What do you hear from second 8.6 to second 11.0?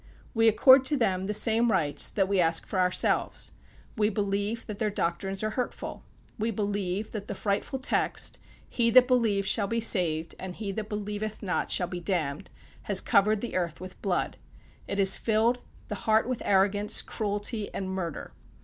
"He that believes shall be saved, and he that